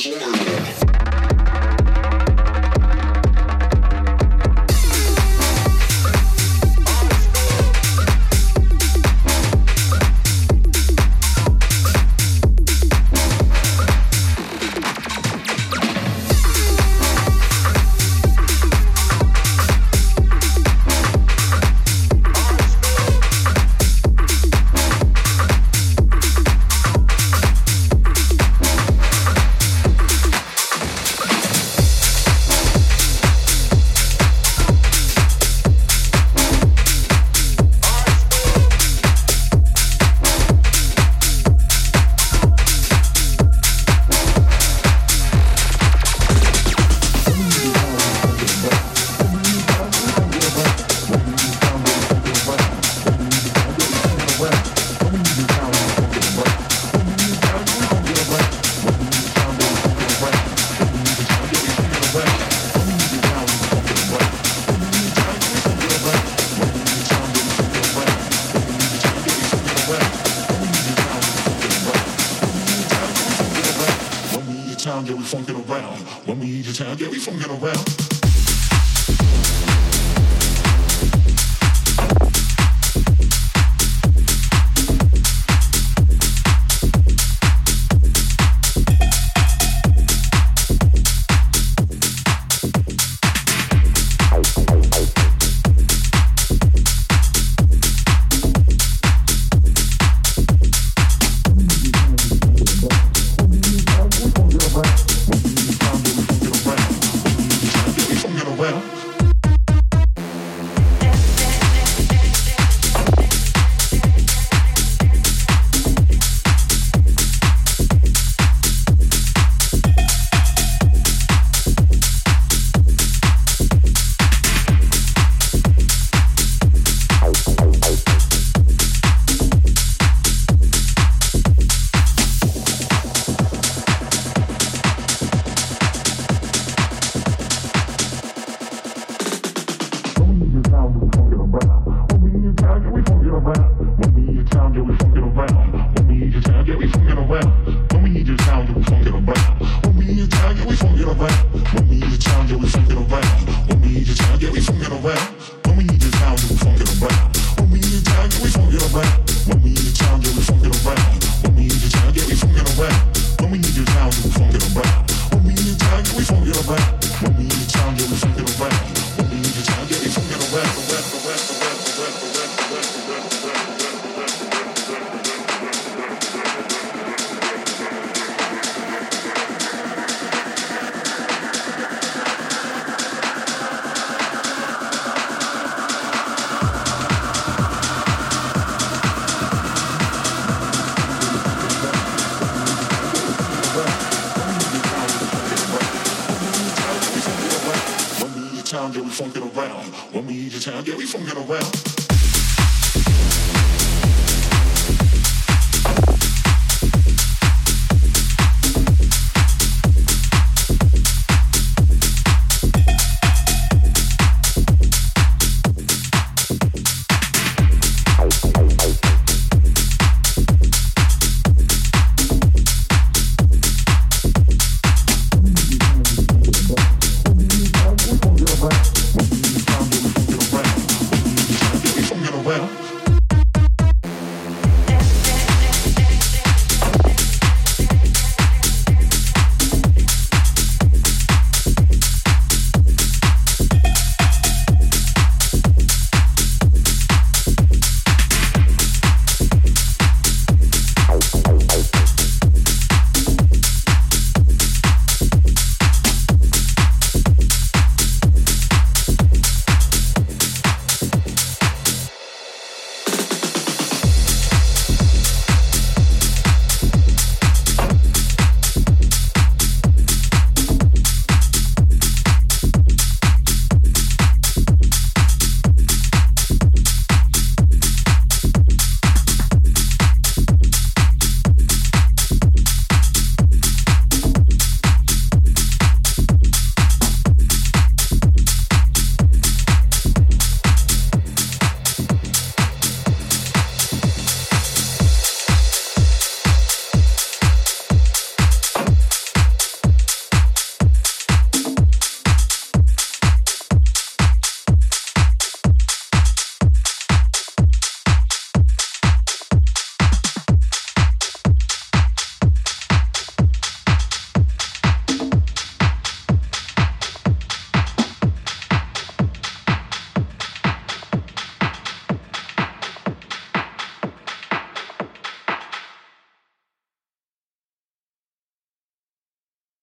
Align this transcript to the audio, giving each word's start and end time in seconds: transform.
transform. 0.00 0.49